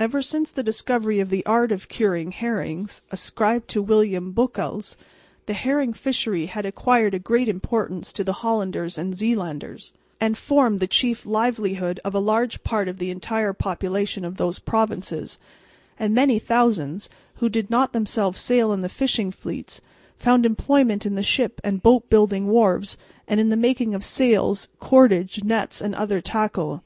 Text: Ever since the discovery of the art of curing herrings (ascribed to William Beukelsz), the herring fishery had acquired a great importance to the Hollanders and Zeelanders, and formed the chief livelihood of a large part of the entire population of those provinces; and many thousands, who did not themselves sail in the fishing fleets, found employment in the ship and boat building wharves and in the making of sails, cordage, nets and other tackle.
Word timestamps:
Ever 0.00 0.20
since 0.20 0.50
the 0.50 0.64
discovery 0.64 1.20
of 1.20 1.30
the 1.30 1.46
art 1.46 1.70
of 1.70 1.88
curing 1.88 2.32
herrings 2.32 3.02
(ascribed 3.12 3.68
to 3.68 3.80
William 3.80 4.32
Beukelsz), 4.32 4.96
the 5.46 5.52
herring 5.52 5.92
fishery 5.92 6.46
had 6.46 6.66
acquired 6.66 7.14
a 7.14 7.20
great 7.20 7.48
importance 7.48 8.12
to 8.14 8.24
the 8.24 8.32
Hollanders 8.42 8.98
and 8.98 9.14
Zeelanders, 9.16 9.92
and 10.20 10.36
formed 10.36 10.80
the 10.80 10.88
chief 10.88 11.24
livelihood 11.24 12.00
of 12.04 12.16
a 12.16 12.18
large 12.18 12.64
part 12.64 12.88
of 12.88 12.98
the 12.98 13.12
entire 13.12 13.52
population 13.52 14.24
of 14.24 14.38
those 14.38 14.58
provinces; 14.58 15.38
and 16.00 16.12
many 16.12 16.40
thousands, 16.40 17.08
who 17.36 17.48
did 17.48 17.70
not 17.70 17.92
themselves 17.92 18.40
sail 18.40 18.72
in 18.72 18.80
the 18.80 18.88
fishing 18.88 19.30
fleets, 19.30 19.80
found 20.16 20.44
employment 20.44 21.06
in 21.06 21.14
the 21.14 21.22
ship 21.22 21.60
and 21.62 21.80
boat 21.80 22.10
building 22.10 22.48
wharves 22.48 22.98
and 23.28 23.38
in 23.38 23.50
the 23.50 23.56
making 23.56 23.94
of 23.94 24.04
sails, 24.04 24.68
cordage, 24.80 25.44
nets 25.44 25.80
and 25.80 25.94
other 25.94 26.20
tackle. 26.20 26.82